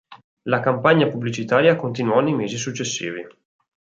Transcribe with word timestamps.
La 0.45 0.59
campagna 0.61 1.07
pubblicitaria 1.07 1.75
continuò 1.75 2.21
nei 2.21 2.33
mesi 2.33 2.57
successivi. 2.57 3.23